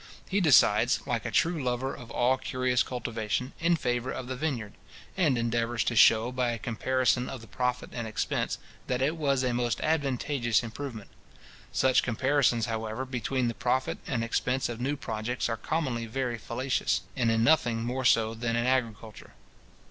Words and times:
He 0.27 0.41
decides, 0.41 1.05
like 1.05 1.25
a 1.27 1.29
true 1.29 1.63
lover 1.63 1.93
of 1.93 2.09
all 2.09 2.35
curious 2.35 2.81
cultivation, 2.81 3.53
in 3.59 3.75
favour 3.75 4.09
of 4.11 4.25
the 4.25 4.35
vineyard; 4.35 4.73
and 5.15 5.37
endeavours 5.37 5.83
to 5.83 5.95
shew, 5.95 6.31
by 6.31 6.49
a 6.49 6.57
comparison 6.57 7.29
of 7.29 7.39
the 7.41 7.45
profit 7.47 7.91
and 7.93 8.07
expense, 8.07 8.57
that 8.87 8.99
it 9.03 9.15
was 9.15 9.43
a 9.43 9.53
most 9.53 9.79
advantageous 9.81 10.63
improvement. 10.63 11.11
Such 11.71 12.01
comparisons, 12.01 12.65
however, 12.65 13.05
between 13.05 13.47
the 13.47 13.53
profit 13.53 13.99
and 14.07 14.23
expense 14.23 14.69
of 14.69 14.81
new 14.81 14.97
projects 14.97 15.47
are 15.49 15.57
commonly 15.57 16.07
very 16.07 16.39
fallacious; 16.39 17.01
and 17.15 17.29
in 17.29 17.43
nothing 17.43 17.83
more 17.83 18.03
so 18.03 18.33
than 18.33 18.55
in 18.55 18.65
agriculture. 18.65 19.33